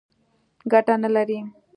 ګټه 0.71 0.93
نه 1.01 1.09
لري. 1.15 1.39